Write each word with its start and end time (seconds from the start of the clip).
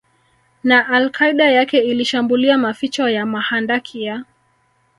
na 0.63 0.87
Al 0.87 1.11
Qaeda 1.11 1.51
yake 1.51 1.77
ilishambulia 1.77 2.57
maficho 2.57 3.09
ya 3.09 3.25
mahandaki 3.25 4.03
ya 4.03 4.23